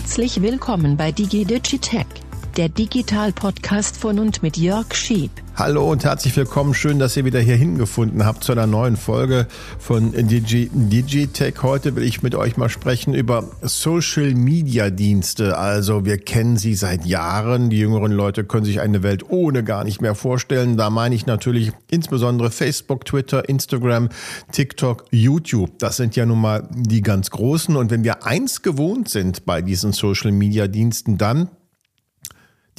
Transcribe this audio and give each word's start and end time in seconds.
Herzlich 0.00 0.40
willkommen 0.40 0.96
bei 0.96 1.12
DigiDigitech, 1.12 2.06
der 2.56 2.68
Digital-Podcast 2.68 3.96
von 3.96 4.18
und 4.18 4.42
mit 4.42 4.56
Jörg 4.56 4.94
Schieb. 4.94 5.30
Hallo 5.56 5.90
und 5.90 6.04
herzlich 6.04 6.34
willkommen. 6.36 6.72
Schön, 6.72 6.98
dass 6.98 7.16
ihr 7.16 7.24
wieder 7.24 7.40
hier 7.40 7.56
hingefunden 7.56 8.24
habt 8.24 8.44
zu 8.44 8.52
einer 8.52 8.66
neuen 8.66 8.96
Folge 8.96 9.46
von 9.78 10.12
Digi, 10.12 10.70
Digitech. 10.72 11.62
Heute 11.62 11.96
will 11.96 12.02
ich 12.02 12.22
mit 12.22 12.34
euch 12.34 12.56
mal 12.56 12.70
sprechen 12.70 13.12
über 13.12 13.44
Social 13.60 14.34
Media 14.34 14.88
Dienste. 14.88 15.58
Also 15.58 16.06
wir 16.06 16.16
kennen 16.18 16.56
sie 16.56 16.74
seit 16.74 17.04
Jahren. 17.04 17.68
Die 17.68 17.78
jüngeren 17.78 18.12
Leute 18.12 18.44
können 18.44 18.64
sich 18.64 18.80
eine 18.80 19.02
Welt 19.02 19.28
ohne 19.28 19.62
gar 19.62 19.84
nicht 19.84 20.00
mehr 20.00 20.14
vorstellen. 20.14 20.78
Da 20.78 20.88
meine 20.88 21.14
ich 21.14 21.26
natürlich 21.26 21.72
insbesondere 21.90 22.50
Facebook, 22.50 23.04
Twitter, 23.04 23.48
Instagram, 23.48 24.08
TikTok, 24.52 25.04
YouTube. 25.10 25.78
Das 25.78 25.98
sind 25.98 26.16
ja 26.16 26.24
nun 26.24 26.40
mal 26.40 26.66
die 26.72 27.02
ganz 27.02 27.30
großen. 27.30 27.76
Und 27.76 27.90
wenn 27.90 28.02
wir 28.02 28.24
eins 28.24 28.62
gewohnt 28.62 29.10
sind 29.10 29.44
bei 29.44 29.60
diesen 29.60 29.92
Social 29.92 30.32
Media 30.32 30.68
Diensten, 30.68 31.18
dann 31.18 31.50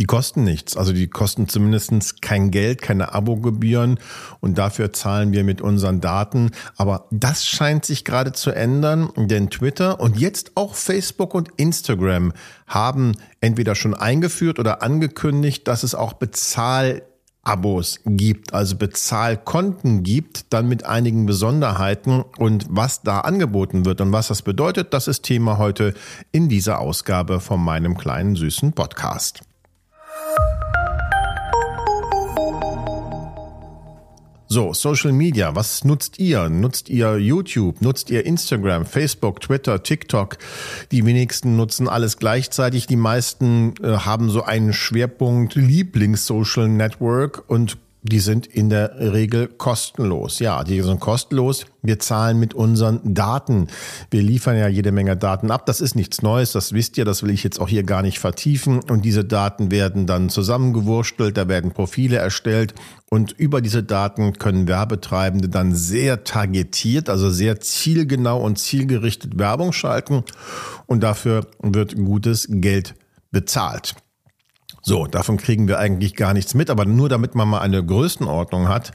die 0.01 0.07
kosten 0.07 0.43
nichts. 0.43 0.77
Also 0.77 0.93
die 0.93 1.07
kosten 1.07 1.47
zumindest 1.47 2.23
kein 2.23 2.49
Geld, 2.49 2.81
keine 2.81 3.13
Abogebühren 3.13 3.99
und 4.39 4.57
dafür 4.57 4.91
zahlen 4.93 5.31
wir 5.31 5.43
mit 5.43 5.61
unseren 5.61 6.01
Daten. 6.01 6.49
Aber 6.75 7.05
das 7.11 7.45
scheint 7.45 7.85
sich 7.85 8.03
gerade 8.03 8.31
zu 8.31 8.49
ändern, 8.49 9.11
denn 9.15 9.51
Twitter 9.51 9.99
und 9.99 10.19
jetzt 10.19 10.53
auch 10.55 10.73
Facebook 10.73 11.35
und 11.35 11.49
Instagram 11.57 12.33
haben 12.65 13.11
entweder 13.41 13.75
schon 13.75 13.93
eingeführt 13.93 14.57
oder 14.57 14.81
angekündigt, 14.81 15.67
dass 15.67 15.83
es 15.83 15.93
auch 15.93 16.13
Bezahl 16.13 17.03
Abos 17.43 17.99
gibt, 18.03 18.55
also 18.55 18.77
Bezahlkonten 18.77 20.01
gibt, 20.01 20.51
dann 20.51 20.67
mit 20.67 20.83
einigen 20.83 21.27
Besonderheiten 21.27 22.23
und 22.39 22.65
was 22.69 23.03
da 23.03 23.19
angeboten 23.19 23.85
wird 23.85 24.01
und 24.01 24.11
was 24.11 24.29
das 24.29 24.41
bedeutet, 24.41 24.95
das 24.95 25.07
ist 25.07 25.21
Thema 25.21 25.59
heute 25.59 25.93
in 26.31 26.49
dieser 26.49 26.79
Ausgabe 26.79 27.39
von 27.39 27.63
meinem 27.63 27.97
kleinen 27.97 28.35
süßen 28.35 28.73
Podcast. 28.73 29.41
So, 34.51 34.73
Social 34.73 35.13
Media, 35.13 35.55
was 35.55 35.85
nutzt 35.85 36.19
ihr? 36.19 36.49
Nutzt 36.49 36.89
ihr 36.89 37.17
YouTube? 37.17 37.79
Nutzt 37.79 38.09
ihr 38.09 38.25
Instagram, 38.25 38.85
Facebook, 38.85 39.39
Twitter, 39.39 39.81
TikTok? 39.81 40.37
Die 40.91 41.05
wenigsten 41.05 41.55
nutzen 41.55 41.87
alles 41.87 42.17
gleichzeitig. 42.17 42.85
Die 42.85 42.97
meisten 42.97 43.75
äh, 43.81 43.99
haben 43.99 44.29
so 44.29 44.43
einen 44.43 44.73
Schwerpunkt 44.73 45.55
Lieblings-Social 45.55 46.67
Network 46.67 47.45
und 47.47 47.77
die 48.03 48.19
sind 48.19 48.47
in 48.47 48.69
der 48.69 49.13
Regel 49.13 49.47
kostenlos. 49.47 50.39
Ja, 50.39 50.63
die 50.63 50.81
sind 50.81 50.99
kostenlos. 50.99 51.65
Wir 51.83 51.99
zahlen 51.99 52.39
mit 52.39 52.53
unseren 52.53 53.13
Daten. 53.13 53.67
Wir 54.09 54.23
liefern 54.23 54.57
ja 54.57 54.67
jede 54.67 54.91
Menge 54.91 55.15
Daten 55.15 55.51
ab. 55.51 55.65
Das 55.67 55.81
ist 55.81 55.95
nichts 55.95 56.21
Neues, 56.21 56.51
das 56.51 56.73
wisst 56.73 56.97
ihr, 56.97 57.05
das 57.05 57.21
will 57.21 57.29
ich 57.29 57.43
jetzt 57.43 57.59
auch 57.59 57.69
hier 57.69 57.83
gar 57.83 58.01
nicht 58.01 58.19
vertiefen. 58.19 58.79
Und 58.89 59.05
diese 59.05 59.23
Daten 59.23 59.69
werden 59.69 60.07
dann 60.07 60.29
zusammengewurstelt, 60.29 61.37
da 61.37 61.47
werden 61.47 61.71
Profile 61.71 62.17
erstellt 62.17 62.73
und 63.09 63.33
über 63.33 63.61
diese 63.61 63.83
Daten 63.83 64.33
können 64.33 64.67
Werbetreibende 64.67 65.49
dann 65.49 65.75
sehr 65.75 66.23
targetiert, 66.23 67.09
also 67.09 67.29
sehr 67.29 67.59
zielgenau 67.59 68.41
und 68.41 68.57
zielgerichtet 68.57 69.37
Werbung 69.37 69.73
schalten 69.73 70.23
und 70.87 71.03
dafür 71.03 71.45
wird 71.59 71.95
gutes 71.95 72.47
Geld 72.49 72.95
bezahlt. 73.31 73.95
So, 74.81 75.05
davon 75.05 75.37
kriegen 75.37 75.67
wir 75.67 75.77
eigentlich 75.77 76.15
gar 76.15 76.33
nichts 76.33 76.55
mit, 76.55 76.69
aber 76.69 76.85
nur 76.85 77.07
damit 77.07 77.35
man 77.35 77.47
mal 77.47 77.59
eine 77.59 77.85
Größenordnung 77.85 78.67
hat. 78.67 78.91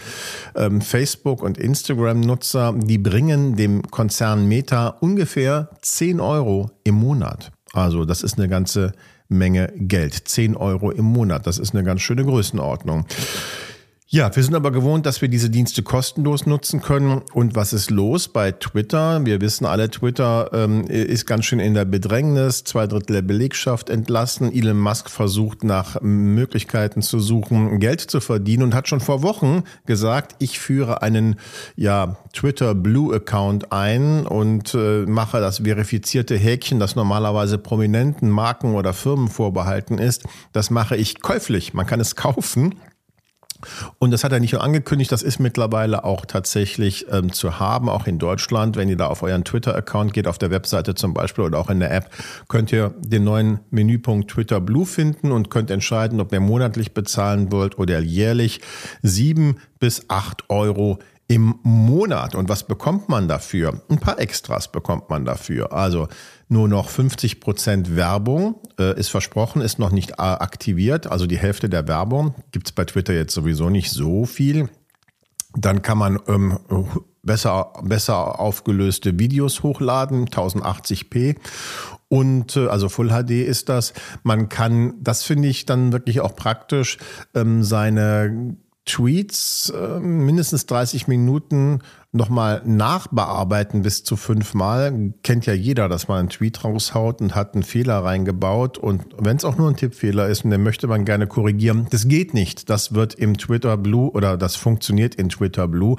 Ähm, 0.56 0.80
Facebook 0.80 1.42
und 1.42 1.58
Instagram-Nutzer, 1.58 2.74
die 2.76 2.98
bringen 2.98 3.56
dem 3.56 3.82
Konzern 3.82 4.46
Meta 4.46 4.88
ungefähr 4.88 5.70
10 5.82 6.20
Euro 6.20 6.70
im 6.82 6.96
Monat. 6.96 7.52
Also 7.72 8.04
das 8.04 8.22
ist 8.22 8.38
eine 8.38 8.48
ganze 8.48 8.92
Menge 9.28 9.72
Geld. 9.76 10.14
10 10.14 10.56
Euro 10.56 10.90
im 10.90 11.04
Monat, 11.04 11.46
das 11.46 11.58
ist 11.58 11.74
eine 11.74 11.84
ganz 11.84 12.00
schöne 12.00 12.24
Größenordnung. 12.24 13.06
Ja, 14.08 14.34
wir 14.36 14.44
sind 14.44 14.54
aber 14.54 14.70
gewohnt, 14.70 15.04
dass 15.04 15.20
wir 15.20 15.28
diese 15.28 15.50
Dienste 15.50 15.82
kostenlos 15.82 16.46
nutzen 16.46 16.80
können. 16.80 17.22
Und 17.34 17.56
was 17.56 17.72
ist 17.72 17.90
los 17.90 18.28
bei 18.28 18.52
Twitter? 18.52 19.26
Wir 19.26 19.40
wissen 19.40 19.66
alle, 19.66 19.90
Twitter 19.90 20.48
ähm, 20.52 20.84
ist 20.84 21.26
ganz 21.26 21.44
schön 21.44 21.58
in 21.58 21.74
der 21.74 21.86
Bedrängnis. 21.86 22.62
Zwei 22.62 22.86
Drittel 22.86 23.14
der 23.14 23.22
Belegschaft 23.22 23.90
entlassen. 23.90 24.52
Elon 24.54 24.78
Musk 24.78 25.10
versucht 25.10 25.64
nach 25.64 26.00
Möglichkeiten 26.02 27.02
zu 27.02 27.18
suchen, 27.18 27.80
Geld 27.80 28.00
zu 28.00 28.20
verdienen 28.20 28.62
und 28.62 28.74
hat 28.76 28.86
schon 28.86 29.00
vor 29.00 29.24
Wochen 29.24 29.64
gesagt, 29.86 30.36
ich 30.38 30.60
führe 30.60 31.02
einen 31.02 31.34
ja, 31.74 32.16
Twitter 32.32 32.76
Blue 32.76 33.12
Account 33.12 33.72
ein 33.72 34.24
und 34.24 34.72
äh, 34.74 35.04
mache 35.04 35.40
das 35.40 35.58
verifizierte 35.64 36.36
Häkchen, 36.36 36.78
das 36.78 36.94
normalerweise 36.94 37.58
prominenten 37.58 38.30
Marken 38.30 38.76
oder 38.76 38.92
Firmen 38.92 39.26
vorbehalten 39.26 39.98
ist. 39.98 40.22
Das 40.52 40.70
mache 40.70 40.94
ich 40.94 41.20
käuflich. 41.20 41.74
Man 41.74 41.86
kann 41.86 41.98
es 41.98 42.14
kaufen. 42.14 42.76
Und 43.98 44.10
das 44.10 44.24
hat 44.24 44.32
er 44.32 44.40
nicht 44.40 44.52
nur 44.52 44.62
angekündigt, 44.62 45.12
das 45.12 45.22
ist 45.22 45.38
mittlerweile 45.38 46.04
auch 46.04 46.26
tatsächlich 46.26 47.06
ähm, 47.10 47.32
zu 47.32 47.58
haben, 47.58 47.88
auch 47.88 48.06
in 48.06 48.18
Deutschland. 48.18 48.76
Wenn 48.76 48.88
ihr 48.88 48.96
da 48.96 49.06
auf 49.06 49.22
euren 49.22 49.44
Twitter-Account 49.44 50.12
geht, 50.12 50.26
auf 50.26 50.38
der 50.38 50.50
Webseite 50.50 50.94
zum 50.94 51.14
Beispiel 51.14 51.44
oder 51.44 51.58
auch 51.58 51.70
in 51.70 51.80
der 51.80 51.92
App, 51.92 52.10
könnt 52.48 52.72
ihr 52.72 52.94
den 52.98 53.24
neuen 53.24 53.60
Menüpunkt 53.70 54.30
Twitter 54.30 54.60
Blue 54.60 54.86
finden 54.86 55.32
und 55.32 55.50
könnt 55.50 55.70
entscheiden, 55.70 56.20
ob 56.20 56.32
ihr 56.32 56.40
monatlich 56.40 56.94
bezahlen 56.94 57.52
wollt 57.52 57.78
oder 57.78 58.00
jährlich. 58.00 58.60
Sieben 59.02 59.56
bis 59.78 60.08
acht 60.08 60.48
Euro 60.48 60.98
im 61.28 61.58
Monat. 61.62 62.34
Und 62.34 62.48
was 62.48 62.66
bekommt 62.66 63.08
man 63.08 63.28
dafür? 63.28 63.82
Ein 63.88 63.98
paar 63.98 64.18
Extras 64.18 64.70
bekommt 64.70 65.10
man 65.10 65.24
dafür. 65.24 65.72
Also 65.72 66.08
nur 66.48 66.68
noch 66.68 66.88
50 66.88 67.40
Prozent 67.40 67.96
Werbung 67.96 68.60
äh, 68.78 68.98
ist 68.98 69.08
versprochen, 69.08 69.60
ist 69.60 69.78
noch 69.78 69.90
nicht 69.90 70.12
äh, 70.12 70.22
aktiviert. 70.22 71.06
Also 71.08 71.26
die 71.26 71.38
Hälfte 71.38 71.68
der 71.68 71.88
Werbung 71.88 72.34
gibt 72.52 72.68
es 72.68 72.72
bei 72.72 72.84
Twitter 72.84 73.12
jetzt 73.12 73.34
sowieso 73.34 73.70
nicht 73.70 73.90
so 73.90 74.24
viel. 74.24 74.68
Dann 75.56 75.82
kann 75.82 75.98
man 75.98 76.20
ähm, 76.28 76.58
besser, 77.22 77.72
besser 77.82 78.38
aufgelöste 78.38 79.18
Videos 79.18 79.62
hochladen, 79.62 80.28
1080p. 80.28 81.36
Und 82.08 82.56
äh, 82.56 82.68
also 82.68 82.88
Full 82.88 83.08
HD 83.08 83.30
ist 83.30 83.68
das. 83.68 83.92
Man 84.22 84.48
kann, 84.48 84.94
das 85.00 85.24
finde 85.24 85.48
ich 85.48 85.66
dann 85.66 85.92
wirklich 85.92 86.20
auch 86.20 86.36
praktisch, 86.36 86.98
ähm, 87.34 87.64
seine 87.64 88.56
Tweets 88.86 89.70
äh, 89.70 89.98
mindestens 89.98 90.66
30 90.66 91.08
Minuten 91.08 91.80
nochmal 92.12 92.62
nachbearbeiten 92.64 93.82
bis 93.82 94.04
zu 94.04 94.16
fünfmal. 94.16 95.12
Kennt 95.22 95.44
ja 95.44 95.52
jeder, 95.52 95.88
dass 95.88 96.08
man 96.08 96.20
einen 96.20 96.28
Tweet 96.28 96.64
raushaut 96.64 97.20
und 97.20 97.34
hat 97.34 97.54
einen 97.54 97.64
Fehler 97.64 97.98
reingebaut. 97.98 98.78
Und 98.78 99.04
wenn 99.18 99.36
es 99.36 99.44
auch 99.44 99.58
nur 99.58 99.68
ein 99.68 99.76
Tippfehler 99.76 100.28
ist 100.28 100.44
und 100.44 100.52
den 100.52 100.62
möchte 100.62 100.86
man 100.86 101.04
gerne 101.04 101.26
korrigieren, 101.26 101.88
das 101.90 102.08
geht 102.08 102.32
nicht. 102.32 102.70
Das 102.70 102.94
wird 102.94 103.14
im 103.14 103.36
Twitter 103.36 103.76
Blue 103.76 104.10
oder 104.12 104.36
das 104.36 104.54
funktioniert 104.56 105.16
in 105.16 105.28
Twitter 105.28 105.66
Blue, 105.66 105.96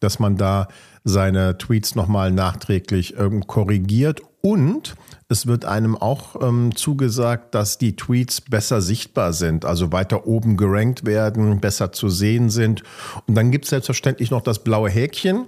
dass 0.00 0.18
man 0.18 0.36
da 0.36 0.68
seine 1.04 1.58
Tweets 1.58 1.94
nochmal 1.94 2.32
nachträglich 2.32 3.16
ähm, 3.18 3.46
korrigiert 3.46 4.22
und 4.40 4.94
es 5.30 5.46
wird 5.46 5.64
einem 5.64 5.96
auch 5.96 6.42
ähm, 6.42 6.74
zugesagt, 6.74 7.54
dass 7.54 7.78
die 7.78 7.94
Tweets 7.94 8.40
besser 8.40 8.82
sichtbar 8.82 9.32
sind, 9.32 9.64
also 9.64 9.92
weiter 9.92 10.26
oben 10.26 10.56
gerankt 10.56 11.06
werden, 11.06 11.60
besser 11.60 11.92
zu 11.92 12.08
sehen 12.08 12.50
sind. 12.50 12.82
Und 13.26 13.36
dann 13.36 13.52
gibt 13.52 13.64
es 13.64 13.70
selbstverständlich 13.70 14.32
noch 14.32 14.42
das 14.42 14.64
blaue 14.64 14.90
Häkchen. 14.90 15.46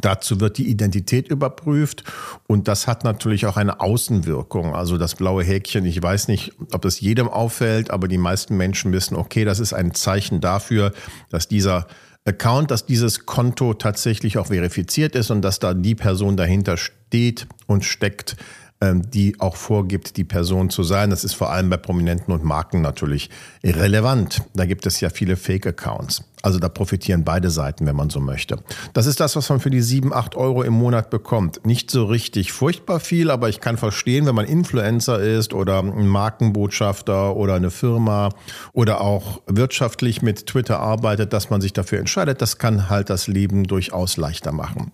Dazu 0.00 0.40
wird 0.40 0.58
die 0.58 0.68
Identität 0.68 1.28
überprüft 1.28 2.04
und 2.46 2.68
das 2.68 2.86
hat 2.86 3.04
natürlich 3.04 3.46
auch 3.46 3.56
eine 3.56 3.80
Außenwirkung. 3.80 4.74
Also 4.74 4.98
das 4.98 5.14
blaue 5.14 5.42
Häkchen, 5.42 5.86
ich 5.86 6.02
weiß 6.02 6.28
nicht, 6.28 6.52
ob 6.72 6.84
es 6.84 7.00
jedem 7.00 7.28
auffällt, 7.28 7.90
aber 7.90 8.06
die 8.06 8.18
meisten 8.18 8.56
Menschen 8.56 8.92
wissen, 8.92 9.16
okay, 9.16 9.44
das 9.44 9.60
ist 9.60 9.72
ein 9.72 9.94
Zeichen 9.94 10.40
dafür, 10.42 10.92
dass 11.30 11.48
dieser 11.48 11.86
Account, 12.26 12.70
dass 12.70 12.84
dieses 12.84 13.24
Konto 13.24 13.72
tatsächlich 13.72 14.36
auch 14.36 14.48
verifiziert 14.48 15.14
ist 15.14 15.30
und 15.30 15.40
dass 15.40 15.58
da 15.58 15.72
die 15.72 15.94
Person 15.94 16.36
dahinter 16.36 16.76
steht 16.76 17.46
und 17.66 17.84
steckt, 17.84 18.36
die 18.80 19.40
auch 19.40 19.56
vorgibt, 19.56 20.16
die 20.16 20.24
Person 20.24 20.70
zu 20.70 20.84
sein. 20.84 21.10
Das 21.10 21.24
ist 21.24 21.34
vor 21.34 21.50
allem 21.50 21.68
bei 21.68 21.76
Prominenten 21.76 22.32
und 22.32 22.44
Marken 22.44 22.80
natürlich 22.80 23.28
relevant. 23.64 24.42
Da 24.54 24.66
gibt 24.66 24.86
es 24.86 25.00
ja 25.00 25.10
viele 25.10 25.36
Fake-Accounts. 25.36 26.24
Also 26.42 26.60
da 26.60 26.68
profitieren 26.68 27.24
beide 27.24 27.50
Seiten, 27.50 27.86
wenn 27.86 27.96
man 27.96 28.10
so 28.10 28.20
möchte. 28.20 28.58
Das 28.92 29.06
ist 29.06 29.18
das, 29.18 29.34
was 29.34 29.48
man 29.48 29.58
für 29.58 29.70
die 29.70 29.80
7, 29.80 30.12
8 30.12 30.36
Euro 30.36 30.62
im 30.62 30.74
Monat 30.74 31.10
bekommt. 31.10 31.66
Nicht 31.66 31.90
so 31.90 32.04
richtig 32.04 32.52
furchtbar 32.52 33.00
viel, 33.00 33.30
aber 33.30 33.48
ich 33.48 33.60
kann 33.60 33.76
verstehen, 33.76 34.26
wenn 34.26 34.36
man 34.36 34.44
Influencer 34.44 35.18
ist 35.20 35.52
oder 35.52 35.80
ein 35.80 36.06
Markenbotschafter 36.06 37.34
oder 37.34 37.54
eine 37.54 37.72
Firma 37.72 38.28
oder 38.72 39.00
auch 39.00 39.42
wirtschaftlich 39.46 40.22
mit 40.22 40.46
Twitter 40.46 40.78
arbeitet, 40.78 41.32
dass 41.32 41.50
man 41.50 41.60
sich 41.60 41.72
dafür 41.72 41.98
entscheidet. 41.98 42.40
Das 42.40 42.58
kann 42.58 42.88
halt 42.88 43.10
das 43.10 43.26
Leben 43.26 43.64
durchaus 43.64 44.16
leichter 44.16 44.52
machen. 44.52 44.92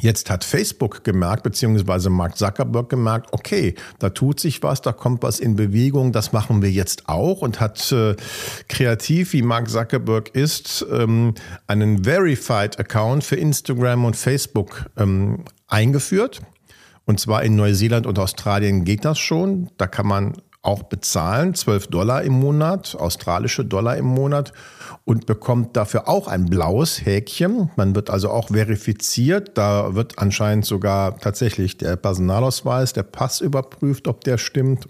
Jetzt 0.00 0.30
hat 0.30 0.44
Facebook 0.44 1.04
gemerkt, 1.04 1.42
beziehungsweise 1.42 2.10
Mark 2.10 2.36
Zuckerberg 2.36 2.88
gemerkt, 2.88 3.32
okay, 3.32 3.74
da 3.98 4.10
tut 4.10 4.40
sich 4.40 4.62
was, 4.62 4.80
da 4.80 4.92
kommt 4.92 5.22
was 5.22 5.40
in 5.40 5.56
Bewegung, 5.56 6.12
das 6.12 6.32
machen 6.32 6.62
wir 6.62 6.70
jetzt 6.70 7.08
auch 7.08 7.42
und 7.42 7.60
hat 7.60 7.92
äh, 7.92 8.16
kreativ, 8.68 9.32
wie 9.32 9.42
Mark 9.42 9.68
Zuckerberg 9.68 10.34
ist, 10.34 10.84
ähm, 10.90 11.34
einen 11.66 12.04
Verified 12.04 12.78
Account 12.78 13.24
für 13.24 13.36
Instagram 13.36 14.04
und 14.04 14.16
Facebook 14.16 14.86
ähm, 14.96 15.44
eingeführt. 15.68 16.40
Und 17.04 17.20
zwar 17.20 17.42
in 17.42 17.56
Neuseeland 17.56 18.06
und 18.06 18.18
Australien 18.18 18.84
geht 18.84 19.04
das 19.04 19.18
schon. 19.18 19.70
Da 19.76 19.86
kann 19.86 20.06
man 20.06 20.34
auch 20.62 20.82
bezahlen, 20.82 21.54
12 21.54 21.86
Dollar 21.86 22.22
im 22.22 22.34
Monat, 22.34 22.94
australische 22.94 23.64
Dollar 23.64 23.96
im 23.96 24.04
Monat 24.04 24.52
und 25.04 25.24
bekommt 25.24 25.74
dafür 25.76 26.06
auch 26.06 26.28
ein 26.28 26.46
blaues 26.46 27.04
Häkchen. 27.04 27.70
Man 27.76 27.94
wird 27.94 28.10
also 28.10 28.28
auch 28.30 28.48
verifiziert. 28.48 29.56
Da 29.56 29.94
wird 29.94 30.18
anscheinend 30.18 30.66
sogar 30.66 31.18
tatsächlich 31.18 31.78
der 31.78 31.96
Personalausweis, 31.96 32.92
der 32.92 33.04
Pass 33.04 33.40
überprüft, 33.40 34.06
ob 34.06 34.22
der 34.24 34.36
stimmt. 34.36 34.88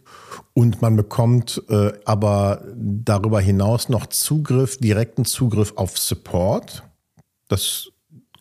Und 0.54 0.82
man 0.82 0.96
bekommt 0.96 1.62
äh, 1.68 1.92
aber 2.04 2.64
darüber 2.74 3.40
hinaus 3.40 3.88
noch 3.88 4.06
Zugriff, 4.06 4.76
direkten 4.78 5.24
Zugriff 5.24 5.74
auf 5.76 5.96
Support. 5.96 6.82
Das 7.46 7.90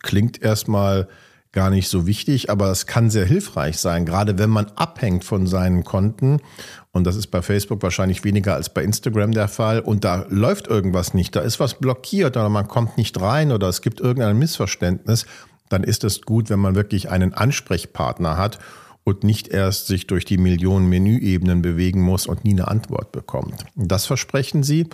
klingt 0.02 0.42
erstmal 0.42 1.08
gar 1.52 1.70
nicht 1.70 1.90
so 1.90 2.06
wichtig, 2.06 2.50
aber 2.50 2.70
es 2.70 2.86
kann 2.86 3.10
sehr 3.10 3.26
hilfreich 3.26 3.78
sein, 3.80 4.06
gerade 4.06 4.38
wenn 4.38 4.50
man 4.50 4.68
abhängt 4.76 5.24
von 5.24 5.48
seinen 5.48 5.84
Konten. 5.84 6.42
Und 6.92 7.06
das 7.06 7.16
ist 7.16 7.28
bei 7.28 7.42
Facebook 7.42 7.82
wahrscheinlich 7.82 8.24
weniger 8.24 8.54
als 8.54 8.74
bei 8.74 8.84
Instagram 8.84 9.32
der 9.32 9.48
Fall. 9.48 9.80
Und 9.80 10.04
da 10.04 10.26
läuft 10.30 10.68
irgendwas 10.68 11.14
nicht, 11.14 11.36
da 11.36 11.42
ist 11.42 11.60
was 11.60 11.80
blockiert 11.80 12.38
oder 12.38 12.50
man 12.50 12.68
kommt 12.68 12.98
nicht 12.98 13.20
rein 13.20 13.52
oder 13.52 13.68
es 13.68 13.82
gibt 13.82 14.00
irgendein 14.00 14.38
Missverständnis. 14.38 15.26
Dann 15.70 15.84
ist 15.84 16.04
es 16.04 16.22
gut, 16.22 16.50
wenn 16.50 16.60
man 16.60 16.76
wirklich 16.76 17.10
einen 17.10 17.34
Ansprechpartner 17.34 18.38
hat 18.38 18.60
und 19.10 19.24
nicht 19.24 19.48
erst 19.48 19.88
sich 19.88 20.08
durch 20.08 20.24
die 20.24 20.38
Millionen 20.38 20.88
Menüebenen 20.88 21.62
bewegen 21.62 22.02
muss 22.02 22.28
und 22.28 22.44
nie 22.44 22.52
eine 22.52 22.68
Antwort 22.68 23.12
bekommt. 23.12 23.66
Das 23.76 24.06
versprechen 24.06 24.64
sie 24.64 24.88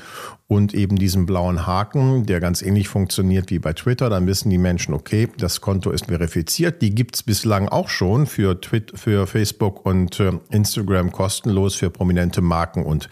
und 0.48 0.74
eben 0.74 0.96
diesen 0.96 1.26
blauen 1.26 1.68
Haken, 1.68 2.26
der 2.26 2.40
ganz 2.40 2.62
ähnlich 2.62 2.88
funktioniert 2.88 3.52
wie 3.52 3.60
bei 3.60 3.74
Twitter. 3.74 4.10
Dann 4.10 4.26
wissen 4.26 4.50
die 4.50 4.58
Menschen, 4.58 4.94
okay, 4.94 5.28
das 5.38 5.62
Konto 5.62 5.92
ist 5.92 6.06
verifiziert. 6.06 6.82
Die 6.82 6.96
gibt 6.96 7.16
es 7.16 7.24
bislang 7.24 7.68
auch 7.68 7.90
schon 7.90 8.26
für, 8.26 8.60
Twitter, 8.62 8.98
für 8.98 9.28
Facebook 9.28 9.86
und 9.86 10.20
äh, 10.20 10.32
Instagram 10.50 11.12
kostenlos 11.12 11.76
für 11.76 11.90
prominente 11.90 12.42
Marken 12.42 12.84
und 12.84 13.10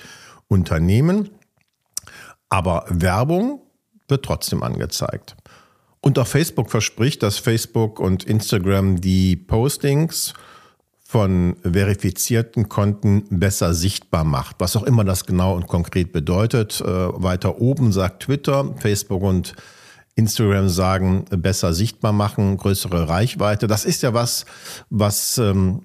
Unternehmen. 0.47 1.29
Aber 2.49 2.85
Werbung 2.87 3.61
wird 4.07 4.23
trotzdem 4.23 4.63
angezeigt. 4.63 5.35
Und 5.99 6.19
auch 6.19 6.27
Facebook 6.27 6.69
verspricht, 6.69 7.23
dass 7.23 7.37
Facebook 7.39 7.99
und 7.99 8.25
Instagram 8.25 9.01
die 9.01 9.35
Postings 9.35 10.33
von 11.13 11.57
verifizierten 11.61 12.69
Konten 12.69 13.25
besser 13.29 13.75
sichtbar 13.75 14.23
macht. 14.23 14.55
Was 14.57 14.75
auch 14.75 14.81
immer 14.81 15.03
das 15.03 15.27
genau 15.27 15.55
und 15.55 15.67
konkret 15.67 16.11
bedeutet. 16.11 16.81
Äh, 16.81 16.87
weiter 16.87 17.61
oben 17.61 17.91
sagt 17.91 18.23
Twitter, 18.23 18.73
Facebook 18.79 19.21
und 19.21 19.53
Instagram 20.15 20.69
sagen, 20.69 21.25
besser 21.29 21.71
sichtbar 21.75 22.13
machen, 22.13 22.57
größere 22.57 23.09
Reichweite. 23.09 23.67
Das 23.67 23.85
ist 23.85 24.01
ja 24.01 24.15
was, 24.15 24.47
was 24.89 25.37
ähm, 25.37 25.81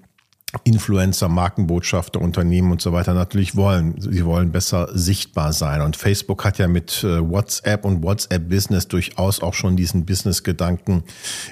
Influencer, 0.63 1.29
Markenbotschafter, 1.29 2.19
Unternehmen 2.19 2.71
und 2.71 2.81
so 2.81 2.91
weiter 2.91 3.13
natürlich 3.13 3.55
wollen. 3.55 4.01
Sie 4.01 4.25
wollen 4.25 4.51
besser 4.51 4.89
sichtbar 4.93 5.53
sein. 5.53 5.81
Und 5.81 5.95
Facebook 5.95 6.43
hat 6.43 6.57
ja 6.57 6.67
mit 6.67 7.03
äh, 7.03 7.21
WhatsApp 7.21 7.85
und 7.85 8.01
WhatsApp 8.01 8.49
Business 8.49 8.87
durchaus 8.87 9.43
auch 9.43 9.53
schon 9.53 9.77
diesen 9.77 10.07
Business-Gedanken 10.07 11.03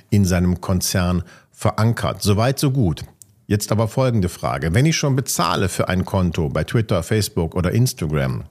in 0.10 0.26
seinem 0.26 0.62
Konzern 0.62 1.22
verankert. 1.52 2.24
Soweit, 2.24 2.58
so 2.58 2.72
gut. 2.72 3.04
Jetzt 3.50 3.72
aber 3.72 3.88
folgende 3.88 4.28
Frage. 4.28 4.74
Wenn 4.74 4.86
ich 4.86 4.98
schon 4.98 5.16
bezahle 5.16 5.70
für 5.70 5.88
ein 5.88 6.04
Konto 6.04 6.50
bei 6.50 6.66
Twitter, 6.66 7.02
Facebook 7.02 7.56
oder 7.56 7.72
Instagram, 7.72 8.44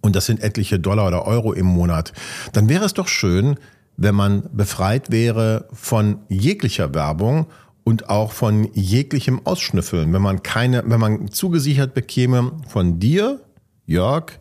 und 0.00 0.16
das 0.16 0.26
sind 0.26 0.42
etliche 0.42 0.80
Dollar 0.80 1.06
oder 1.06 1.24
Euro 1.24 1.52
im 1.52 1.66
Monat, 1.66 2.12
dann 2.52 2.68
wäre 2.68 2.84
es 2.84 2.94
doch 2.94 3.06
schön, 3.06 3.56
wenn 3.96 4.16
man 4.16 4.50
befreit 4.52 5.12
wäre 5.12 5.68
von 5.72 6.18
jeglicher 6.28 6.92
Werbung 6.92 7.46
und 7.84 8.10
auch 8.10 8.32
von 8.32 8.68
jeglichem 8.74 9.40
Ausschnüffeln. 9.44 10.12
Wenn 10.12 10.22
man 10.22 10.42
keine, 10.42 10.82
wenn 10.84 10.98
man 10.98 11.30
zugesichert 11.30 11.94
bekäme 11.94 12.52
von 12.66 12.98
dir, 12.98 13.40
Jörg, 13.86 14.32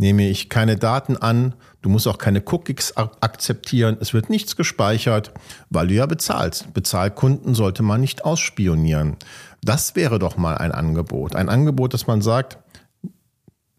nehme 0.00 0.26
ich 0.28 0.48
keine 0.48 0.76
Daten 0.76 1.18
an, 1.18 1.54
du 1.82 1.90
musst 1.90 2.08
auch 2.08 2.16
keine 2.16 2.42
Cookies 2.46 2.96
akzeptieren, 2.96 3.98
es 4.00 4.14
wird 4.14 4.30
nichts 4.30 4.56
gespeichert, 4.56 5.30
weil 5.68 5.88
du 5.88 5.94
ja 5.94 6.06
bezahlst. 6.06 6.72
Bezahlkunden 6.72 7.54
sollte 7.54 7.82
man 7.82 8.00
nicht 8.00 8.24
ausspionieren. 8.24 9.16
Das 9.62 9.96
wäre 9.96 10.18
doch 10.18 10.38
mal 10.38 10.56
ein 10.56 10.72
Angebot. 10.72 11.36
Ein 11.36 11.50
Angebot, 11.50 11.92
dass 11.92 12.06
man 12.06 12.22
sagt, 12.22 12.58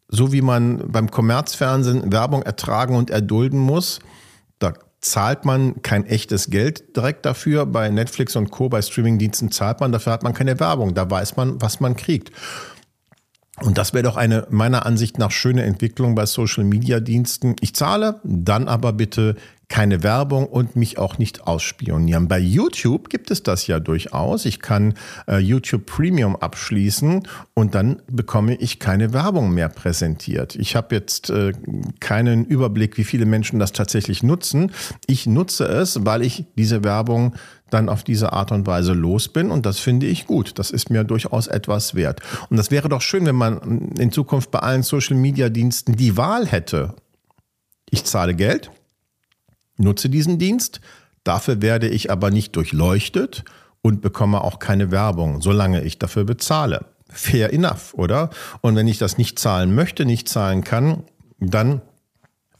so 0.09 0.31
wie 0.31 0.41
man 0.41 0.91
beim 0.91 1.09
Kommerzfernsehen 1.09 2.11
Werbung 2.11 2.43
ertragen 2.43 2.95
und 2.95 3.09
erdulden 3.09 3.59
muss, 3.59 3.99
da 4.59 4.73
zahlt 4.99 5.45
man 5.45 5.81
kein 5.81 6.05
echtes 6.05 6.51
Geld 6.51 6.95
direkt 6.95 7.25
dafür. 7.25 7.65
Bei 7.65 7.89
Netflix 7.89 8.35
und 8.35 8.51
Co., 8.51 8.69
bei 8.69 8.83
Streamingdiensten 8.83 9.51
zahlt 9.51 9.79
man, 9.79 9.91
dafür 9.91 10.13
hat 10.13 10.21
man 10.21 10.33
keine 10.33 10.59
Werbung. 10.59 10.93
Da 10.93 11.09
weiß 11.09 11.35
man, 11.35 11.59
was 11.59 11.79
man 11.79 11.95
kriegt. 11.95 12.31
Und 13.63 13.77
das 13.77 13.93
wäre 13.93 14.03
doch 14.03 14.17
eine 14.17 14.47
meiner 14.49 14.85
Ansicht 14.85 15.19
nach 15.19 15.31
schöne 15.31 15.63
Entwicklung 15.63 16.15
bei 16.15 16.25
Social 16.25 16.63
Media 16.63 16.99
Diensten. 16.99 17.55
Ich 17.61 17.75
zahle, 17.75 18.19
dann 18.23 18.67
aber 18.67 18.93
bitte 18.93 19.35
keine 19.71 20.03
Werbung 20.03 20.47
und 20.47 20.75
mich 20.75 20.97
auch 20.97 21.17
nicht 21.17 21.47
ausspionieren. 21.47 22.27
Bei 22.27 22.39
YouTube 22.39 23.09
gibt 23.09 23.31
es 23.31 23.41
das 23.41 23.67
ja 23.67 23.79
durchaus. 23.79 24.45
Ich 24.45 24.59
kann 24.59 24.95
äh, 25.27 25.37
YouTube 25.37 25.85
Premium 25.85 26.35
abschließen 26.35 27.25
und 27.53 27.73
dann 27.73 28.01
bekomme 28.11 28.55
ich 28.55 28.79
keine 28.79 29.13
Werbung 29.13 29.53
mehr 29.53 29.69
präsentiert. 29.69 30.57
Ich 30.57 30.75
habe 30.75 30.93
jetzt 30.93 31.29
äh, 31.29 31.53
keinen 32.01 32.43
Überblick, 32.43 32.97
wie 32.97 33.05
viele 33.05 33.25
Menschen 33.25 33.59
das 33.59 33.71
tatsächlich 33.71 34.23
nutzen. 34.23 34.73
Ich 35.07 35.25
nutze 35.25 35.63
es, 35.63 36.05
weil 36.05 36.21
ich 36.21 36.43
diese 36.57 36.83
Werbung 36.83 37.35
dann 37.73 37.89
auf 37.89 38.03
diese 38.03 38.33
Art 38.33 38.51
und 38.51 38.67
Weise 38.67 38.93
los 38.93 39.27
bin. 39.27 39.51
Und 39.51 39.65
das 39.65 39.79
finde 39.79 40.05
ich 40.05 40.27
gut. 40.27 40.59
Das 40.59 40.71
ist 40.71 40.89
mir 40.89 41.03
durchaus 41.03 41.47
etwas 41.47 41.95
wert. 41.95 42.21
Und 42.49 42.57
das 42.57 42.71
wäre 42.71 42.89
doch 42.89 43.01
schön, 43.01 43.25
wenn 43.25 43.35
man 43.35 43.91
in 43.97 44.11
Zukunft 44.11 44.51
bei 44.51 44.59
allen 44.59 44.83
Social-Media-Diensten 44.83 45.95
die 45.95 46.17
Wahl 46.17 46.45
hätte. 46.45 46.95
Ich 47.89 48.05
zahle 48.05 48.35
Geld, 48.35 48.71
nutze 49.77 50.09
diesen 50.09 50.39
Dienst, 50.39 50.79
dafür 51.23 51.61
werde 51.61 51.89
ich 51.89 52.11
aber 52.11 52.31
nicht 52.31 52.55
durchleuchtet 52.55 53.43
und 53.81 54.01
bekomme 54.01 54.41
auch 54.41 54.59
keine 54.59 54.91
Werbung, 54.91 55.41
solange 55.41 55.83
ich 55.83 55.99
dafür 55.99 56.23
bezahle. 56.23 56.85
Fair 57.09 57.51
enough, 57.51 57.93
oder? 57.93 58.29
Und 58.61 58.75
wenn 58.75 58.87
ich 58.87 58.97
das 58.97 59.17
nicht 59.17 59.37
zahlen 59.39 59.75
möchte, 59.75 60.05
nicht 60.05 60.29
zahlen 60.29 60.63
kann, 60.63 61.03
dann 61.39 61.81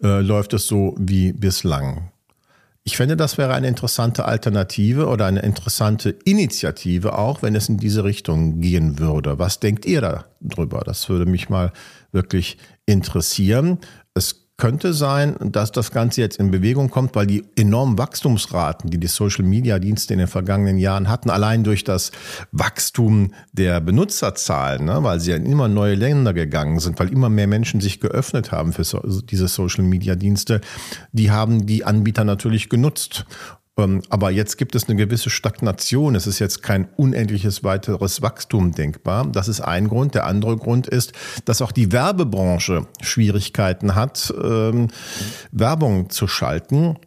äh, 0.03 0.19
läuft 0.19 0.53
es 0.53 0.67
so 0.67 0.95
wie 0.97 1.31
bislang. 1.31 2.10
Ich 2.83 2.97
finde, 2.97 3.16
das 3.16 3.38
wäre 3.38 3.54
eine 3.54 3.68
interessante 3.68 4.26
Alternative 4.26 5.07
oder 5.07 5.28
eine 5.28 5.42
interessante 5.42 6.09
Initiative 6.26 7.16
auch, 7.18 7.44
wenn 7.44 7.54
es 7.54 7.69
in 7.69 7.78
diese 7.78 8.04
Richtung 8.04 8.59
gehen 8.59 8.97
würde. 8.97 9.38
Was 9.38 9.59
denkt 9.59 9.85
ihr 9.85 10.23
darüber? 10.42 10.81
Das 10.83 11.07
würde 11.07 11.28
mich 11.28 11.47
mal 11.47 11.71
wirklich 12.11 12.57
interessieren. 12.88 13.78
Es 14.16 14.41
könnte 14.61 14.94
sein, 14.94 15.37
dass 15.39 15.71
das 15.71 15.89
Ganze 15.89 16.21
jetzt 16.21 16.37
in 16.37 16.51
Bewegung 16.51 16.91
kommt, 16.91 17.15
weil 17.15 17.25
die 17.25 17.44
enormen 17.56 17.97
Wachstumsraten, 17.97 18.91
die 18.91 18.99
die 18.99 19.07
Social-Media-Dienste 19.07 20.13
in 20.13 20.19
den 20.19 20.27
vergangenen 20.27 20.77
Jahren 20.77 21.09
hatten, 21.09 21.31
allein 21.31 21.63
durch 21.63 21.83
das 21.83 22.11
Wachstum 22.51 23.33
der 23.53 23.81
Benutzerzahlen, 23.81 24.85
ne, 24.85 25.03
weil 25.03 25.19
sie 25.19 25.31
in 25.31 25.47
immer 25.47 25.68
neue 25.68 25.95
Länder 25.95 26.35
gegangen 26.35 26.80
sind, 26.80 26.99
weil 26.99 27.11
immer 27.11 27.27
mehr 27.27 27.47
Menschen 27.47 27.81
sich 27.81 27.99
geöffnet 27.99 28.51
haben 28.51 28.71
für 28.71 28.83
so, 28.83 28.99
diese 28.99 29.47
Social-Media-Dienste, 29.47 30.61
die 31.11 31.31
haben 31.31 31.65
die 31.65 31.83
Anbieter 31.83 32.23
natürlich 32.23 32.69
genutzt. 32.69 33.25
Ähm, 33.78 34.01
aber 34.09 34.31
jetzt 34.31 34.57
gibt 34.57 34.75
es 34.75 34.87
eine 34.87 34.97
gewisse 34.97 35.30
Stagnation. 35.30 36.16
Es 36.16 36.28
ist 36.28 36.40
jetzt 36.40 36.61
kein 36.61 36.90
unendliches 36.97 37.63
weiteres 37.63 38.21
Wachstum 38.21 38.73
denkbar. 38.73 39.28
Das 39.31 39.47
ist 39.47 39.61
ein 39.61 39.87
Grund. 39.87 40.16
Der 40.16 40.25
andere 40.25 40.57
Grund 40.57 40.87
ist, 40.87 41.13
dass 41.45 41.61
auch 41.61 41.71
die 41.71 41.92
Werbebranche 41.92 42.87
Schwierigkeiten 43.01 43.95
hat, 43.95 44.33
ähm, 44.42 44.87
Werbung 45.51 46.09
zu 46.09 46.28
schalten 46.28 46.97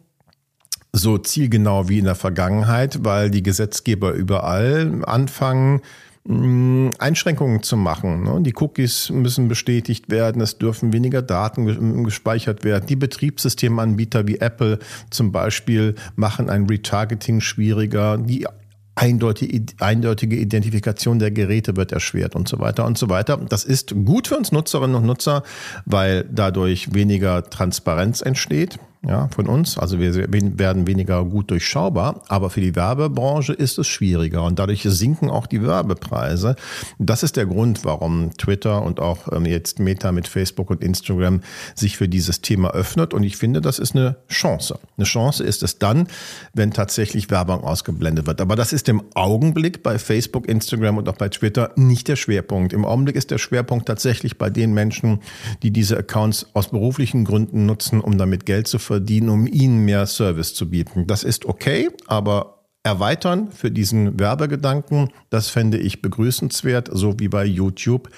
so 0.97 1.17
zielgenau 1.17 1.89
wie 1.89 1.99
in 1.99 2.05
der 2.05 2.15
Vergangenheit, 2.15 3.03
weil 3.03 3.29
die 3.29 3.43
Gesetzgeber 3.43 4.13
überall 4.13 5.03
anfangen, 5.05 5.81
Einschränkungen 6.27 7.61
zu 7.61 7.77
machen. 7.77 8.23
Ne? 8.23 8.41
Die 8.41 8.55
Cookies 8.55 9.11
müssen 9.11 9.47
bestätigt 9.47 10.09
werden, 10.09 10.41
es 10.41 10.57
dürfen 10.57 10.91
weniger 10.91 11.21
Daten 11.21 12.03
gespeichert 12.03 12.63
werden. 12.63 12.87
Die 12.87 12.95
Betriebssystemanbieter 12.95 14.27
wie 14.27 14.39
Apple 14.39 14.79
zum 15.11 15.31
Beispiel 15.31 15.93
machen 16.15 16.49
ein 16.49 16.65
Retargeting 16.65 17.41
schwieriger. 17.41 18.17
Die 18.17 18.47
eindeutige 18.95 20.35
Identifikation 20.35 21.19
der 21.19 21.29
Geräte 21.29 21.75
wird 21.75 21.91
erschwert 21.91 22.35
und 22.35 22.47
so 22.47 22.59
weiter 22.59 22.85
und 22.85 22.97
so 22.97 23.09
weiter. 23.09 23.37
Das 23.37 23.63
ist 23.63 23.93
gut 24.05 24.27
für 24.29 24.37
uns 24.37 24.51
Nutzerinnen 24.51 24.95
und 24.95 25.05
Nutzer, 25.05 25.43
weil 25.85 26.25
dadurch 26.31 26.93
weniger 26.93 27.43
Transparenz 27.43 28.21
entsteht. 28.21 28.79
Ja, 29.07 29.27
von 29.27 29.47
uns. 29.47 29.77
Also 29.77 29.99
wir 29.99 30.15
werden 30.31 30.87
weniger 30.87 31.23
gut 31.25 31.51
durchschaubar, 31.51 32.23
aber 32.27 32.49
für 32.49 32.61
die 32.61 32.75
Werbebranche 32.75 33.53
ist 33.53 33.77
es 33.77 33.87
schwieriger 33.87 34.43
und 34.43 34.57
dadurch 34.57 34.83
sinken 34.83 35.29
auch 35.29 35.45
die 35.45 35.61
Werbepreise. 35.61 36.55
Das 36.97 37.21
ist 37.21 37.35
der 37.35 37.45
Grund, 37.45 37.85
warum 37.85 38.35
Twitter 38.37 38.81
und 38.81 38.99
auch 38.99 39.31
ähm, 39.31 39.45
jetzt 39.45 39.79
Meta 39.79 40.11
mit 40.11 40.27
Facebook 40.27 40.71
und 40.71 40.81
Instagram 40.81 41.41
sich 41.75 41.97
für 41.97 42.09
dieses 42.09 42.41
Thema 42.41 42.71
öffnet 42.71 43.13
und 43.13 43.23
ich 43.23 43.37
finde, 43.37 43.61
das 43.61 43.77
ist 43.77 43.95
eine 43.95 44.17
Chance. 44.27 44.79
Eine 44.97 45.05
Chance 45.05 45.43
ist 45.43 45.61
es 45.61 45.77
dann, 45.77 46.07
wenn 46.53 46.71
tatsächlich 46.71 47.29
Werbung 47.29 47.63
ausgeblendet 47.63 48.25
wird. 48.25 48.41
Aber 48.41 48.55
das 48.55 48.73
ist 48.73 48.89
im 48.89 49.03
Augenblick 49.13 49.83
bei 49.83 49.99
Facebook, 49.99 50.47
Instagram 50.47 50.97
und 50.97 51.09
auch 51.09 51.17
bei 51.17 51.29
Twitter 51.29 51.71
nicht 51.75 52.07
der 52.07 52.15
Schwerpunkt. 52.15 52.73
Im 52.73 52.85
Augenblick 52.85 53.15
ist 53.15 53.29
der 53.29 53.37
Schwerpunkt 53.37 53.87
tatsächlich 53.87 54.37
bei 54.37 54.49
den 54.49 54.73
Menschen, 54.73 55.19
die 55.61 55.71
diese 55.71 55.97
Accounts 55.97 56.47
aus 56.53 56.69
beruflichen 56.69 57.25
Gründen 57.25 57.67
nutzen, 57.67 58.01
um 58.01 58.17
damit 58.17 58.45
Geld 58.45 58.67
zu 58.67 58.79
verdienen 58.79 58.94
verdienen, 58.95 59.27
um 59.27 59.45
ihnen 59.45 59.83
mehr 59.83 60.05
Service 60.05 60.53
zu 60.53 60.69
bieten. 60.69 61.05
Das 61.05 61.23
ist 61.23 61.43
okay, 61.45 61.89
aber 62.07 62.65
erweitern 62.83 63.51
für 63.51 63.69
diesen 63.69 64.17
Werbegedanken, 64.17 65.09
das 65.29 65.49
fände 65.49 65.77
ich 65.77 66.01
begrüßenswert, 66.01 66.89
so 66.93 67.19
wie 67.19 67.27
bei 67.27 67.43
YouTube 67.43 68.09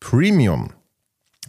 Premium. 0.00 0.70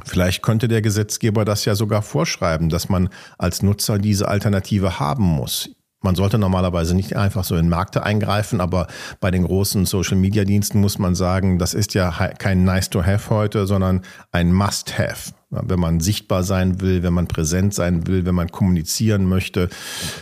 Vielleicht 0.03 0.43
könnte 0.43 0.67
der 0.67 0.81
Gesetzgeber 0.81 1.45
das 1.45 1.63
ja 1.63 1.73
sogar 1.73 2.01
vorschreiben, 2.01 2.67
dass 2.67 2.89
man 2.89 3.07
als 3.37 3.63
Nutzer 3.63 3.97
diese 3.97 4.27
Alternative 4.27 4.99
haben 4.99 5.23
muss. 5.23 5.69
Man 6.05 6.13
sollte 6.13 6.37
normalerweise 6.37 6.95
nicht 6.95 7.15
einfach 7.15 7.43
so 7.43 7.55
in 7.55 7.67
Märkte 7.67 8.03
eingreifen, 8.03 8.61
aber 8.61 8.85
bei 9.19 9.31
den 9.31 9.43
großen 9.43 9.87
Social-Media-Diensten 9.87 10.79
muss 10.79 10.99
man 10.99 11.15
sagen, 11.15 11.57
das 11.57 11.73
ist 11.73 11.95
ja 11.95 12.11
kein 12.37 12.63
Nice-to-have 12.63 13.31
heute, 13.31 13.65
sondern 13.65 14.03
ein 14.31 14.53
Must-have. 14.53 15.33
Wenn 15.49 15.79
man 15.79 15.99
sichtbar 15.99 16.43
sein 16.43 16.79
will, 16.79 17.01
wenn 17.01 17.13
man 17.13 17.27
präsent 17.27 17.73
sein 17.73 18.05
will, 18.05 18.23
wenn 18.23 18.35
man 18.35 18.51
kommunizieren 18.51 19.25
möchte, 19.25 19.67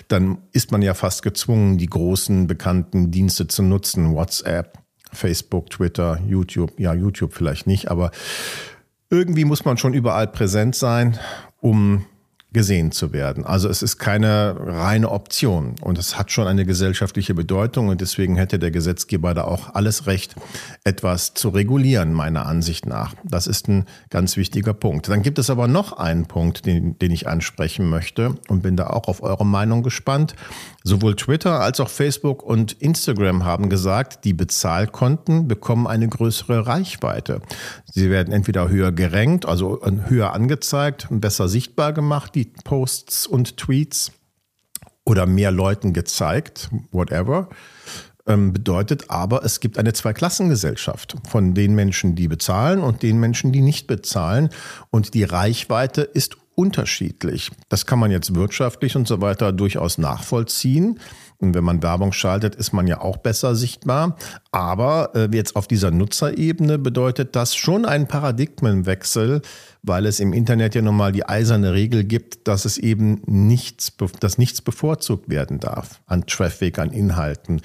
dann 0.08 0.38
ist 0.54 0.72
man 0.72 0.82
ja 0.82 0.94
fast 0.94 1.22
gezwungen, 1.22 1.78
die 1.78 1.88
großen 1.88 2.48
bekannten 2.48 3.12
Dienste 3.12 3.50
zu 3.50 3.62
nutzen. 3.62 4.16
WhatsApp, 4.16 4.78
Facebook, 5.12 5.70
Twitter, 5.70 6.18
YouTube. 6.26 6.80
Ja, 6.80 6.94
YouTube 6.94 7.34
vielleicht 7.34 7.68
nicht, 7.68 7.92
aber 7.92 8.12
irgendwie 9.10 9.44
muss 9.44 9.66
man 9.66 9.78
schon 9.78 9.94
überall 9.94 10.28
präsent 10.28 10.76
sein, 10.76 11.20
um 11.60 12.06
gesehen 12.54 12.92
zu 12.92 13.12
werden. 13.12 13.46
Also 13.46 13.68
es 13.68 13.82
ist 13.82 13.98
keine 13.98 14.56
reine 14.60 15.10
Option 15.10 15.76
und 15.82 15.98
es 15.98 16.18
hat 16.18 16.32
schon 16.32 16.48
eine 16.48 16.66
gesellschaftliche 16.66 17.34
Bedeutung 17.34 17.88
und 17.90 18.00
deswegen 18.00 18.36
hätte 18.36 18.60
der 18.60 18.72
Gesetzgeber 18.72 19.34
da 19.34 19.44
auch 19.44 19.74
alles 19.74 20.06
Recht, 20.06 20.36
etwas 20.84 21.34
zu 21.34 21.50
regulieren, 21.50 22.14
meiner 22.14 22.46
Ansicht 22.46 22.86
nach. 22.86 23.16
Das 23.24 23.48
ist 23.48 23.68
ein 23.68 23.86
ganz 24.10 24.38
wichtiger 24.38 24.74
Punkt. 24.74 25.10
Dann 25.10 25.24
gibt 25.24 25.40
es 25.40 25.50
aber 25.50 25.68
noch 25.68 25.94
einen 25.94 26.28
Punkt, 26.28 26.66
den, 26.66 26.98
den 27.00 27.12
ich 27.12 27.28
ansprechen 27.28 27.90
möchte 27.90 28.36
und 28.48 28.62
bin 28.62 28.78
da 28.78 28.88
auch 28.88 29.08
auf 29.08 29.24
eure 29.24 29.46
Meinung 29.46 29.82
gespannt. 29.82 30.36
Sowohl 30.84 31.16
Twitter 31.16 31.62
als 31.62 31.80
auch 31.80 31.90
Facebook 31.90 32.44
und 32.44 32.74
Instagram 32.74 33.46
haben 33.46 33.70
gesagt, 33.70 34.26
die 34.26 34.34
Bezahlkonten 34.34 35.48
bekommen 35.48 35.88
eine 35.88 36.08
größere 36.08 36.68
Reichweite. 36.68 37.42
Sie 37.86 38.10
werden 38.10 38.34
entweder 38.34 38.70
höher 38.70 38.92
gerankt, 38.92 39.46
also 39.46 39.80
höher 40.08 40.34
angezeigt, 40.34 41.08
besser 41.10 41.48
sichtbar 41.48 41.94
gemacht, 41.94 42.36
die 42.36 42.43
Posts 42.46 43.28
und 43.28 43.58
Tweets, 43.58 44.12
oder 45.06 45.26
mehr 45.26 45.52
Leuten 45.52 45.94
gezeigt, 45.94 46.70
whatever. 46.92 47.50
Ähm, 48.26 48.54
bedeutet 48.54 49.10
aber, 49.10 49.44
es 49.44 49.60
gibt 49.60 49.78
eine 49.78 49.92
Zweiklassengesellschaft 49.92 51.16
von 51.28 51.54
den 51.54 51.76
Menschen, 51.76 52.16
die 52.16 52.30
bezahlen 52.30 52.80
und 52.80 53.04
den 53.04 53.20
Menschen, 53.20 53.52
die 53.52 53.62
nicht 53.62 53.86
bezahlen. 53.86 54.50
Und 54.92 55.14
die 55.14 55.26
Reichweite 55.26 56.04
ist 56.04 56.38
unterschiedlich. 56.56 57.52
Das 57.68 57.86
kann 57.86 58.00
man 58.00 58.12
jetzt 58.12 58.34
wirtschaftlich 58.34 58.96
und 58.96 59.08
so 59.08 59.20
weiter 59.20 59.52
durchaus 59.52 59.98
nachvollziehen. 59.98 61.00
Und 61.44 61.56
wenn 61.56 61.66
man 61.66 61.84
Werbung 61.84 62.14
schaltet, 62.14 62.56
ist 62.56 62.72
man 62.72 62.88
ja 62.88 63.02
auch 63.02 63.18
besser 63.18 63.54
sichtbar. 63.54 64.16
Aber 64.54 65.12
äh, 65.14 65.28
jetzt 65.34 65.58
auf 65.58 65.68
dieser 65.68 65.92
Nutzerebene 65.92 66.80
bedeutet 66.80 67.36
das 67.36 67.54
schon 67.54 67.86
einen 67.86 68.08
Paradigmenwechsel, 68.08 69.42
weil 69.82 70.06
es 70.06 70.22
im 70.22 70.32
Internet 70.32 70.74
ja 70.74 70.82
nun 70.82 70.96
mal 70.96 71.12
die 71.12 71.26
eiserne 71.26 71.74
Regel 71.74 72.06
gibt, 72.06 72.48
dass 72.48 72.64
es 72.64 72.78
eben 72.78 73.22
nichts, 73.26 73.92
dass 74.22 74.38
nichts 74.38 74.62
bevorzugt 74.62 75.28
werden 75.28 75.60
darf 75.60 76.02
an 76.08 76.26
Traffic, 76.26 76.80
an 76.80 76.92
Inhalten. 76.92 77.60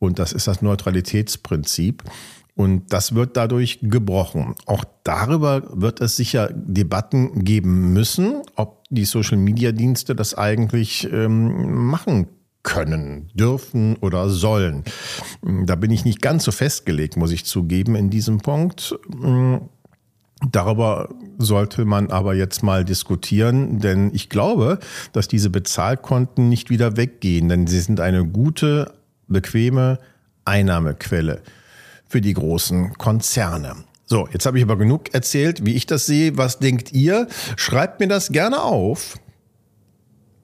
Und 0.00 0.18
das 0.18 0.32
ist 0.32 0.48
das 0.48 0.60
Neutralitätsprinzip. 0.60 2.02
Und 2.56 2.92
das 2.92 3.14
wird 3.14 3.36
dadurch 3.36 3.78
gebrochen. 3.82 4.56
Auch 4.66 4.84
darüber 5.04 5.62
wird 5.80 6.00
es 6.00 6.16
sicher 6.16 6.50
Debatten 6.52 7.44
geben 7.44 7.92
müssen, 7.92 8.42
ob 8.56 8.82
die 8.90 9.04
Social-Media-Dienste 9.04 10.16
das 10.16 10.34
eigentlich 10.34 11.08
ähm, 11.12 11.86
machen 11.86 12.26
können, 12.62 13.30
dürfen 13.34 13.96
oder 13.96 14.28
sollen. 14.28 14.84
Da 15.42 15.74
bin 15.74 15.90
ich 15.90 16.04
nicht 16.04 16.22
ganz 16.22 16.44
so 16.44 16.52
festgelegt, 16.52 17.16
muss 17.16 17.32
ich 17.32 17.44
zugeben, 17.44 17.96
in 17.96 18.10
diesem 18.10 18.38
Punkt. 18.38 18.96
Darüber 20.50 21.08
sollte 21.38 21.84
man 21.84 22.10
aber 22.10 22.34
jetzt 22.34 22.62
mal 22.62 22.84
diskutieren, 22.84 23.80
denn 23.80 24.10
ich 24.12 24.28
glaube, 24.28 24.78
dass 25.12 25.28
diese 25.28 25.50
Bezahlkonten 25.50 26.48
nicht 26.48 26.70
wieder 26.70 26.96
weggehen, 26.96 27.48
denn 27.48 27.66
sie 27.66 27.80
sind 27.80 28.00
eine 28.00 28.24
gute 28.26 28.92
bequeme 29.28 29.98
Einnahmequelle 30.44 31.42
für 32.08 32.20
die 32.20 32.34
großen 32.34 32.94
Konzerne. 32.94 33.76
So, 34.06 34.28
jetzt 34.32 34.44
habe 34.46 34.58
ich 34.58 34.64
aber 34.64 34.76
genug 34.76 35.14
erzählt, 35.14 35.64
wie 35.64 35.74
ich 35.74 35.86
das 35.86 36.06
sehe. 36.06 36.36
Was 36.36 36.58
denkt 36.58 36.92
ihr? 36.92 37.28
Schreibt 37.56 38.00
mir 38.00 38.08
das 38.08 38.28
gerne 38.28 38.62
auf 38.62 39.16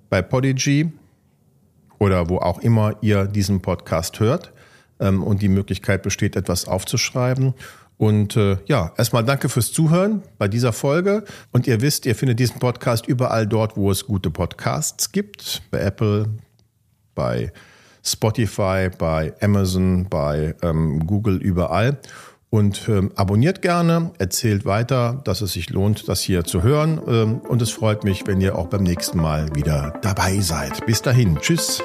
bei 0.08 0.22
Podigy 0.22 0.90
oder 1.98 2.28
wo 2.28 2.38
auch 2.38 2.58
immer 2.60 2.96
ihr 3.00 3.26
diesen 3.26 3.60
Podcast 3.60 4.20
hört 4.20 4.52
ähm, 5.00 5.22
und 5.22 5.42
die 5.42 5.48
Möglichkeit 5.48 6.02
besteht, 6.02 6.36
etwas 6.36 6.66
aufzuschreiben. 6.66 7.54
Und 7.96 8.36
äh, 8.36 8.58
ja, 8.66 8.92
erstmal 8.96 9.24
danke 9.24 9.48
fürs 9.48 9.72
Zuhören 9.72 10.22
bei 10.38 10.46
dieser 10.46 10.72
Folge. 10.72 11.24
Und 11.50 11.66
ihr 11.66 11.80
wisst, 11.80 12.06
ihr 12.06 12.14
findet 12.14 12.38
diesen 12.38 12.60
Podcast 12.60 13.06
überall 13.06 13.46
dort, 13.46 13.76
wo 13.76 13.90
es 13.90 14.06
gute 14.06 14.30
Podcasts 14.30 15.10
gibt. 15.10 15.62
Bei 15.72 15.80
Apple, 15.80 16.26
bei 17.16 17.52
Spotify, 18.04 18.88
bei 18.96 19.34
Amazon, 19.40 20.08
bei 20.08 20.54
ähm, 20.62 21.06
Google, 21.06 21.38
überall. 21.38 21.98
Und 22.50 22.88
ähm, 22.88 23.12
abonniert 23.14 23.60
gerne, 23.60 24.10
erzählt 24.18 24.64
weiter, 24.64 25.20
dass 25.24 25.42
es 25.42 25.52
sich 25.52 25.68
lohnt, 25.68 26.08
das 26.08 26.22
hier 26.22 26.44
zu 26.44 26.62
hören. 26.62 27.00
Ähm, 27.06 27.40
und 27.46 27.60
es 27.60 27.70
freut 27.70 28.04
mich, 28.04 28.26
wenn 28.26 28.40
ihr 28.40 28.56
auch 28.56 28.68
beim 28.68 28.82
nächsten 28.82 29.18
Mal 29.18 29.54
wieder 29.54 29.98
dabei 30.00 30.40
seid. 30.40 30.86
Bis 30.86 31.02
dahin, 31.02 31.36
tschüss. 31.40 31.82